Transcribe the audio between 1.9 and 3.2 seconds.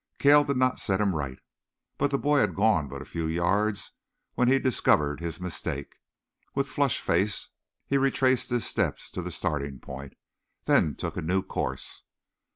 But the boy had gone but a